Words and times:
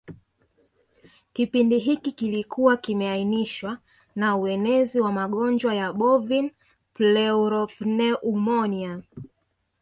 Kipindi 1.33 1.79
hiki 1.79 2.11
kilikuwa 2.11 2.77
kimeainishwa 2.77 3.77
na 4.15 4.37
uenezi 4.37 4.99
wa 5.01 5.11
magonjwa 5.11 5.75
ya 5.75 5.93
bovin 5.93 6.51
pleuropneumonia 6.93 8.99